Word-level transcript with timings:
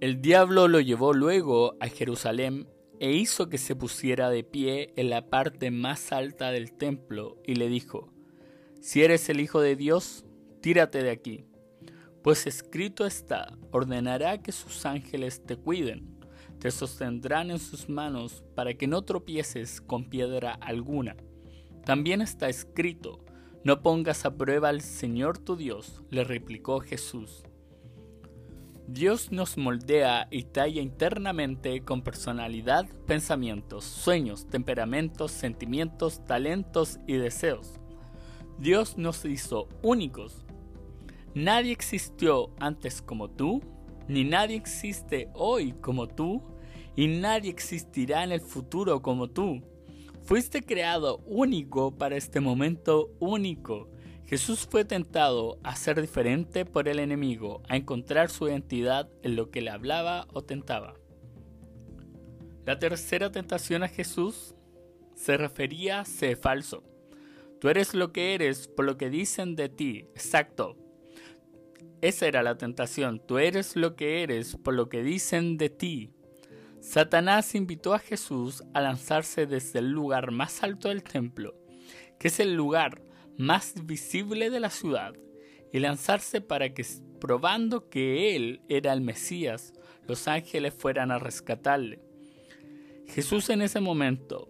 El 0.00 0.22
diablo 0.22 0.68
lo 0.68 0.78
llevó 0.78 1.12
luego 1.12 1.74
a 1.80 1.88
Jerusalén 1.88 2.68
e 3.00 3.10
hizo 3.14 3.48
que 3.48 3.58
se 3.58 3.74
pusiera 3.74 4.30
de 4.30 4.44
pie 4.44 4.92
en 4.94 5.10
la 5.10 5.28
parte 5.28 5.72
más 5.72 6.12
alta 6.12 6.52
del 6.52 6.72
templo 6.72 7.36
y 7.44 7.56
le 7.56 7.68
dijo, 7.68 8.12
Si 8.80 9.02
eres 9.02 9.28
el 9.28 9.40
Hijo 9.40 9.60
de 9.60 9.74
Dios, 9.74 10.24
tírate 10.60 11.02
de 11.02 11.10
aquí, 11.10 11.46
pues 12.22 12.46
escrito 12.46 13.06
está, 13.06 13.58
ordenará 13.72 14.40
que 14.40 14.52
sus 14.52 14.86
ángeles 14.86 15.44
te 15.44 15.56
cuiden, 15.56 16.20
te 16.60 16.70
sostendrán 16.70 17.50
en 17.50 17.58
sus 17.58 17.88
manos 17.88 18.44
para 18.54 18.74
que 18.74 18.86
no 18.86 19.02
tropieces 19.02 19.80
con 19.80 20.08
piedra 20.08 20.52
alguna. 20.52 21.16
También 21.84 22.20
está 22.20 22.48
escrito, 22.48 23.24
no 23.64 23.82
pongas 23.82 24.24
a 24.24 24.36
prueba 24.36 24.68
al 24.68 24.80
Señor 24.80 25.38
tu 25.38 25.56
Dios, 25.56 26.04
le 26.10 26.22
replicó 26.22 26.78
Jesús. 26.78 27.42
Dios 28.90 29.30
nos 29.30 29.58
moldea 29.58 30.28
y 30.30 30.44
talla 30.44 30.80
internamente 30.80 31.82
con 31.82 32.00
personalidad, 32.00 32.88
pensamientos, 33.06 33.84
sueños, 33.84 34.48
temperamentos, 34.48 35.30
sentimientos, 35.30 36.24
talentos 36.24 36.98
y 37.06 37.12
deseos. 37.12 37.74
Dios 38.58 38.96
nos 38.96 39.26
hizo 39.26 39.68
únicos. 39.82 40.46
Nadie 41.34 41.70
existió 41.72 42.48
antes 42.60 43.02
como 43.02 43.28
tú, 43.28 43.60
ni 44.08 44.24
nadie 44.24 44.56
existe 44.56 45.28
hoy 45.34 45.72
como 45.82 46.08
tú, 46.08 46.42
y 46.96 47.08
nadie 47.08 47.50
existirá 47.50 48.24
en 48.24 48.32
el 48.32 48.40
futuro 48.40 49.02
como 49.02 49.28
tú. 49.28 49.60
Fuiste 50.24 50.62
creado 50.62 51.18
único 51.26 51.90
para 51.90 52.16
este 52.16 52.40
momento 52.40 53.10
único 53.20 53.90
Jesús 54.28 54.68
fue 54.70 54.84
tentado 54.84 55.58
a 55.62 55.74
ser 55.74 55.98
diferente 56.02 56.66
por 56.66 56.86
el 56.86 56.98
enemigo, 56.98 57.62
a 57.66 57.78
encontrar 57.78 58.28
su 58.28 58.46
identidad 58.46 59.08
en 59.22 59.36
lo 59.36 59.50
que 59.50 59.62
le 59.62 59.70
hablaba 59.70 60.26
o 60.34 60.42
tentaba. 60.42 60.96
La 62.66 62.78
tercera 62.78 63.32
tentación 63.32 63.82
a 63.82 63.88
Jesús 63.88 64.54
se 65.14 65.38
refería 65.38 66.00
a 66.00 66.04
ser 66.04 66.36
falso. 66.36 66.84
Tú 67.58 67.70
eres 67.70 67.94
lo 67.94 68.12
que 68.12 68.34
eres 68.34 68.68
por 68.68 68.84
lo 68.84 68.98
que 68.98 69.08
dicen 69.08 69.56
de 69.56 69.70
ti. 69.70 70.04
Exacto. 70.14 70.76
Esa 72.02 72.26
era 72.26 72.42
la 72.42 72.58
tentación. 72.58 73.22
Tú 73.26 73.38
eres 73.38 73.76
lo 73.76 73.96
que 73.96 74.22
eres 74.22 74.56
por 74.56 74.74
lo 74.74 74.90
que 74.90 75.02
dicen 75.02 75.56
de 75.56 75.70
ti. 75.70 76.10
Satanás 76.80 77.54
invitó 77.54 77.94
a 77.94 77.98
Jesús 77.98 78.62
a 78.74 78.82
lanzarse 78.82 79.46
desde 79.46 79.78
el 79.78 79.90
lugar 79.90 80.32
más 80.32 80.62
alto 80.62 80.88
del 80.88 81.02
templo, 81.02 81.54
que 82.18 82.28
es 82.28 82.40
el 82.40 82.54
lugar 82.54 83.07
más 83.38 83.86
visible 83.86 84.50
de 84.50 84.60
la 84.60 84.68
ciudad 84.68 85.14
y 85.72 85.78
lanzarse 85.78 86.40
para 86.40 86.74
que, 86.74 86.84
probando 87.20 87.88
que 87.88 88.36
él 88.36 88.60
era 88.68 88.92
el 88.92 89.00
Mesías, 89.00 89.72
los 90.06 90.28
ángeles 90.28 90.74
fueran 90.74 91.10
a 91.10 91.18
rescatarle. 91.18 92.00
Jesús 93.06 93.48
en 93.48 93.62
ese 93.62 93.80
momento 93.80 94.48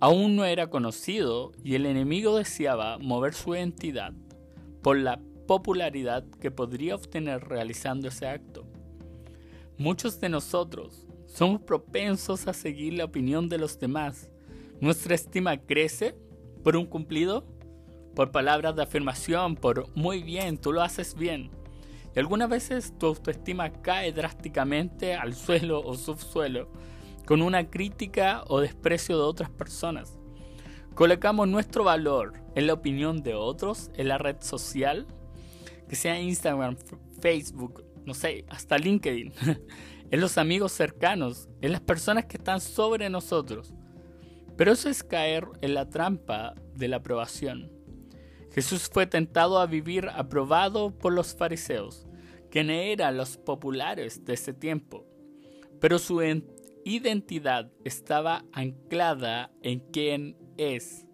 aún 0.00 0.36
no 0.36 0.44
era 0.44 0.68
conocido 0.68 1.52
y 1.62 1.76
el 1.76 1.86
enemigo 1.86 2.36
deseaba 2.36 2.98
mover 2.98 3.34
su 3.34 3.54
identidad 3.54 4.12
por 4.82 4.98
la 4.98 5.20
popularidad 5.46 6.24
que 6.40 6.50
podría 6.50 6.96
obtener 6.96 7.44
realizando 7.44 8.08
ese 8.08 8.26
acto. 8.26 8.66
Muchos 9.78 10.20
de 10.20 10.28
nosotros 10.28 11.06
somos 11.26 11.60
propensos 11.62 12.48
a 12.48 12.52
seguir 12.52 12.94
la 12.94 13.04
opinión 13.04 13.48
de 13.48 13.58
los 13.58 13.78
demás. 13.78 14.30
Nuestra 14.80 15.14
estima 15.14 15.56
crece 15.56 16.16
por 16.64 16.76
un 16.76 16.86
cumplido 16.86 17.46
por 18.14 18.30
palabras 18.30 18.76
de 18.76 18.82
afirmación, 18.82 19.56
por 19.56 19.88
muy 19.96 20.22
bien, 20.22 20.58
tú 20.58 20.72
lo 20.72 20.82
haces 20.82 21.14
bien. 21.14 21.50
Y 22.14 22.18
algunas 22.18 22.48
veces 22.48 22.96
tu 22.98 23.06
autoestima 23.06 23.72
cae 23.72 24.12
drásticamente 24.12 25.14
al 25.14 25.34
suelo 25.34 25.80
o 25.80 25.94
subsuelo 25.94 26.68
con 27.26 27.42
una 27.42 27.70
crítica 27.70 28.44
o 28.48 28.60
desprecio 28.60 29.16
de 29.16 29.24
otras 29.24 29.50
personas. 29.50 30.18
Colocamos 30.94 31.48
nuestro 31.48 31.84
valor 31.84 32.34
en 32.54 32.66
la 32.66 32.74
opinión 32.74 33.22
de 33.22 33.34
otros, 33.34 33.90
en 33.94 34.08
la 34.08 34.18
red 34.18 34.36
social, 34.40 35.06
que 35.88 35.96
sea 35.96 36.20
Instagram, 36.20 36.76
Facebook, 37.20 37.84
no 38.04 38.12
sé, 38.12 38.44
hasta 38.48 38.76
LinkedIn, 38.76 39.32
en 40.10 40.20
los 40.20 40.36
amigos 40.36 40.72
cercanos, 40.72 41.48
en 41.62 41.72
las 41.72 41.80
personas 41.80 42.26
que 42.26 42.36
están 42.36 42.60
sobre 42.60 43.08
nosotros. 43.08 43.72
Pero 44.56 44.72
eso 44.72 44.90
es 44.90 45.02
caer 45.02 45.46
en 45.62 45.74
la 45.74 45.88
trampa 45.88 46.54
de 46.74 46.88
la 46.88 46.96
aprobación. 46.96 47.70
Jesús 48.54 48.90
fue 48.92 49.06
tentado 49.06 49.58
a 49.58 49.66
vivir 49.66 50.08
aprobado 50.12 50.90
por 50.98 51.14
los 51.14 51.34
fariseos, 51.34 52.06
quienes 52.50 52.92
eran 52.92 53.16
los 53.16 53.38
populares 53.38 54.24
de 54.26 54.34
ese 54.34 54.52
tiempo, 54.52 55.06
pero 55.80 55.98
su 55.98 56.22
identidad 56.84 57.72
estaba 57.82 58.44
anclada 58.52 59.50
en 59.62 59.80
quién 59.80 60.36
es. 60.58 61.06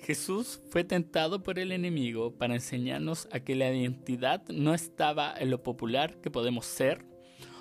Jesús 0.00 0.60
fue 0.70 0.82
tentado 0.82 1.44
por 1.44 1.60
el 1.60 1.70
enemigo 1.70 2.36
para 2.36 2.54
enseñarnos 2.54 3.28
a 3.30 3.38
que 3.38 3.54
la 3.54 3.72
identidad 3.72 4.42
no 4.48 4.74
estaba 4.74 5.32
en 5.38 5.50
lo 5.50 5.62
popular 5.62 6.20
que 6.20 6.30
podemos 6.30 6.66
ser 6.66 7.06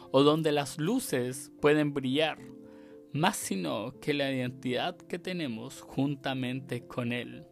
o 0.10 0.24
donde 0.24 0.52
las 0.52 0.80
luces 0.80 1.52
pueden 1.62 1.94
brillar, 1.94 2.40
más 3.14 3.38
sino 3.38 3.94
que 4.00 4.16
la 4.16 4.32
identidad 4.32 4.98
que 4.98 5.20
tenemos 5.20 5.82
juntamente 5.82 6.88
con 6.88 7.12
Él. 7.12 7.46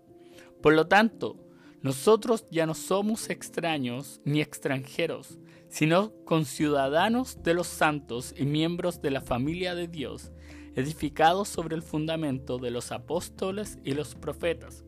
Por 0.61 0.73
lo 0.73 0.87
tanto, 0.87 1.37
nosotros 1.81 2.45
ya 2.51 2.65
no 2.65 2.73
somos 2.73 3.29
extraños 3.29 4.19
ni 4.25 4.41
extranjeros, 4.41 5.39
sino 5.69 6.11
conciudadanos 6.25 7.41
de 7.43 7.53
los 7.53 7.67
santos 7.67 8.33
y 8.37 8.45
miembros 8.45 9.01
de 9.01 9.11
la 9.11 9.21
familia 9.21 9.75
de 9.75 9.87
Dios, 9.87 10.31
edificados 10.75 11.47
sobre 11.47 11.75
el 11.75 11.81
fundamento 11.81 12.57
de 12.57 12.71
los 12.71 12.91
apóstoles 12.91 13.79
y 13.83 13.93
los 13.93 14.15
profetas, 14.15 14.83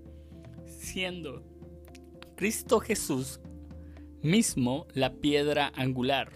siendo 0.66 1.44
Cristo 2.36 2.80
Jesús 2.80 3.40
mismo 4.22 4.88
la 4.94 5.14
piedra 5.14 5.72
angular. 5.76 6.32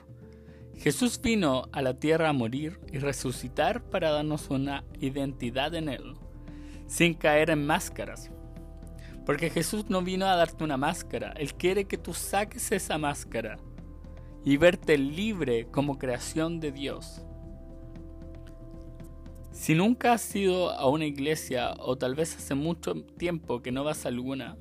Jesús 0.78 1.19
vino 1.22 1.69
a 1.72 1.81
la 1.81 2.00
tierra 2.00 2.29
a 2.29 2.34
morir 2.34 2.79
y 2.91 2.97
resucitar 2.97 3.84
para 3.90 4.12
darnos 4.12 4.50
una 4.50 4.84
identidad 5.00 5.74
en 5.74 5.90
Él, 5.90 6.16
sin 6.88 7.13
caer 7.13 7.50
en 7.50 7.66
máscaras, 7.66 8.31
porque 9.25 9.50
Jesús 9.50 9.90
no 9.90 10.02
vino 10.02 10.28
a 10.28 10.36
darte 10.36 10.63
una 10.63 10.78
máscara, 10.78 11.34
Él 11.38 11.56
quiere 11.56 11.86
que 11.86 11.97
tú 11.97 12.13
saques 12.13 12.72
esa 12.72 12.97
máscara 12.97 13.58
y 14.44 14.58
verte 14.58 14.97
libre 14.97 15.68
como 15.72 15.97
creación 15.97 16.59
de 16.59 16.72
Dios. 16.72 17.22
Si 19.52 19.74
nunca 19.74 20.13
has 20.13 20.36
ido 20.36 20.69
a 20.69 20.88
una 20.88 21.06
iglesia 21.06 21.74
o 21.80 21.97
tal 21.97 22.13
vez 22.13 22.36
hace 22.36 22.53
mucho 22.53 23.03
tiempo 23.18 23.62
que 23.62 23.72
no 23.72 23.84
vas 23.84 24.06
a 24.06 24.09
alguna, 24.09 24.58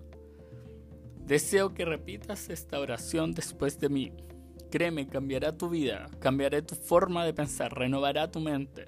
deseo 1.26 1.74
que 1.74 1.84
repitas 1.84 2.48
esta 2.48 2.80
oración 2.80 3.32
después 3.32 3.78
de 3.78 3.88
mí. 3.90 4.12
Créeme, 4.70 5.06
cambiará 5.06 5.56
tu 5.56 5.68
vida, 5.68 6.06
cambiará 6.20 6.62
tu 6.62 6.74
forma 6.74 7.24
de 7.26 7.34
pensar, 7.34 7.76
renovará 7.76 8.30
tu 8.30 8.40
mente. 8.40 8.86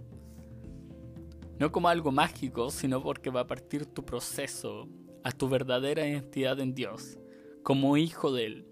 No 1.59 1.71
como 1.71 1.89
algo 1.89 2.13
mágico, 2.13 2.71
sino 2.71 3.03
porque 3.03 3.31
va 3.31 3.41
a 3.41 3.47
partir 3.47 3.87
tu 3.87 4.05
proceso 4.05 4.89
a 5.27 5.33
tu 5.33 5.49
verdadera 5.49 6.07
identidad 6.07 6.61
en 6.61 6.73
Dios, 6.73 7.19
como 7.65 7.97
hijo 7.97 8.31
de 8.31 8.47
Él. 8.47 8.67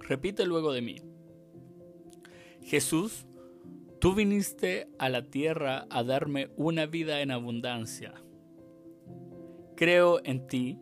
Repite 0.00 0.44
luego 0.44 0.70
de 0.70 0.82
mí. 0.82 0.96
Jesús, 2.62 3.24
tú 3.98 4.14
viniste 4.14 4.88
a 4.98 5.08
la 5.08 5.30
tierra 5.30 5.86
a 5.88 6.04
darme 6.04 6.50
una 6.56 6.84
vida 6.84 7.22
en 7.22 7.30
abundancia. 7.30 8.12
Creo 9.74 10.20
en 10.24 10.46
ti. 10.46 10.78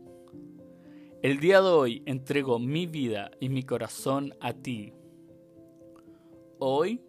El 1.22 1.38
día 1.38 1.62
de 1.62 1.68
hoy 1.68 2.02
entrego 2.06 2.58
mi 2.58 2.86
vida 2.86 3.30
y 3.38 3.48
mi 3.48 3.62
corazón 3.62 4.34
a 4.40 4.54
ti. 4.54 4.92
Hoy 6.58 7.00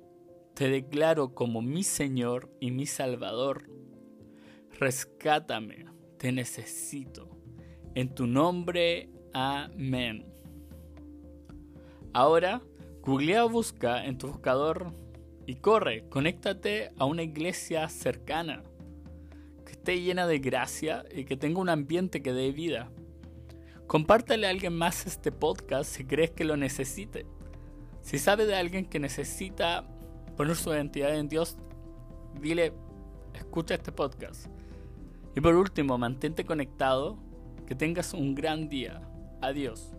te 0.53 0.69
declaro 0.69 1.33
como 1.33 1.63
mi 1.63 1.81
Señor 1.81 2.47
y 2.59 2.69
mi 2.69 2.85
Salvador. 2.85 3.71
Rescátame, 4.79 5.85
te 6.19 6.31
necesito. 6.31 7.40
En 7.93 8.15
tu 8.15 8.25
nombre, 8.25 9.09
amén. 9.33 10.25
Ahora, 12.13 12.61
googlea 13.01 13.43
o 13.43 13.49
busca 13.49 14.05
en 14.05 14.17
tu 14.17 14.27
buscador 14.27 14.93
y 15.45 15.55
corre, 15.55 16.07
conéctate 16.07 16.93
a 16.97 17.03
una 17.03 17.23
iglesia 17.23 17.89
cercana, 17.89 18.63
que 19.65 19.73
esté 19.73 20.01
llena 20.01 20.25
de 20.25 20.39
gracia 20.39 21.03
y 21.13 21.25
que 21.25 21.35
tenga 21.35 21.59
un 21.59 21.67
ambiente 21.67 22.21
que 22.21 22.31
dé 22.31 22.53
vida. 22.53 22.89
Compártale 23.87 24.47
a 24.47 24.51
alguien 24.51 24.73
más 24.73 25.05
este 25.05 25.33
podcast 25.33 25.93
si 25.93 26.05
crees 26.05 26.31
que 26.31 26.45
lo 26.45 26.55
necesite. 26.55 27.25
Si 28.01 28.19
sabes 28.19 28.47
de 28.47 28.55
alguien 28.55 28.85
que 28.85 28.99
necesita 28.99 29.85
poner 30.37 30.55
su 30.55 30.69
identidad 30.69 31.13
en 31.17 31.27
Dios, 31.27 31.57
dile, 32.39 32.71
escucha 33.33 33.75
este 33.75 33.91
podcast. 33.91 34.45
Y 35.35 35.41
por 35.41 35.55
último, 35.55 35.97
mantente 35.97 36.45
conectado 36.45 37.17
que 37.71 37.75
tengas 37.75 38.13
un 38.13 38.35
gran 38.35 38.67
día. 38.67 38.99
Adiós. 39.39 39.95